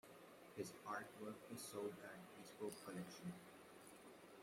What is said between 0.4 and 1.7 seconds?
His artwork is